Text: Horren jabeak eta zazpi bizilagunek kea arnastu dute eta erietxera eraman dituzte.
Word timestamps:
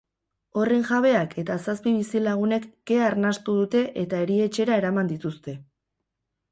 Horren 0.61 0.85
jabeak 0.87 1.35
eta 1.41 1.57
zazpi 1.65 1.93
bizilagunek 1.97 2.65
kea 2.93 3.05
arnastu 3.11 3.59
dute 3.61 3.85
eta 4.07 4.27
erietxera 4.29 4.83
eraman 4.85 5.15
dituzte. 5.17 5.57